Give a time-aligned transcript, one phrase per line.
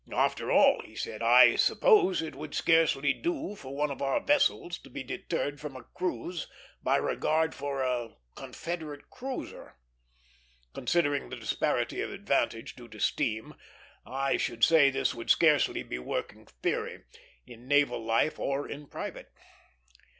[0.11, 4.79] "After all," he said, "I suppose it would scarcely do for one of our vessels
[4.79, 6.47] to be deterred from a cruise
[6.81, 9.77] by regard for a Confederate cruiser."
[10.73, 13.53] Considering the disparity of advantage, due to steam,
[14.03, 17.03] I should say this would scarcely be a working theory,
[17.45, 19.31] in naval life or in private.